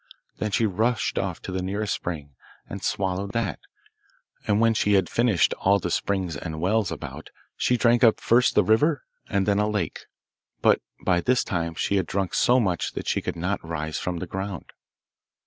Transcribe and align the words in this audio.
Then 0.39 0.49
she 0.49 0.65
rushed 0.65 1.19
off 1.19 1.43
to 1.43 1.51
the 1.51 1.61
nearest 1.61 1.93
spring, 1.93 2.33
and 2.67 2.83
swallowed 2.83 3.33
that, 3.33 3.59
and 4.47 4.59
when 4.59 4.73
she 4.73 4.93
had 4.93 5.07
finished 5.07 5.53
all 5.59 5.77
the 5.77 5.91
springs 5.91 6.35
and 6.35 6.59
wells 6.59 6.91
about 6.91 7.29
she 7.55 7.77
drank 7.77 8.03
up 8.03 8.19
first 8.19 8.55
the 8.55 8.63
river 8.63 9.03
and 9.29 9.45
then 9.45 9.59
a 9.59 9.69
lake. 9.69 10.07
But 10.59 10.81
by 11.05 11.21
this 11.21 11.43
time 11.43 11.75
she 11.75 11.97
had 11.97 12.07
drunk 12.07 12.33
so 12.33 12.59
much 12.59 12.93
that 12.93 13.07
she 13.07 13.21
could 13.21 13.35
not 13.35 13.63
rise 13.63 13.99
from 13.99 14.17
the 14.17 14.25
ground. 14.25 14.71